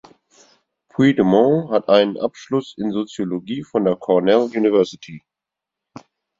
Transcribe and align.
Puigdemont 0.89 1.69
hat 1.69 1.87
einen 1.87 2.17
Abschluss 2.17 2.73
in 2.75 2.89
Soziologie 2.91 3.61
von 3.63 3.85
der 3.85 3.97
Cornell 3.97 4.49
University. 4.51 5.21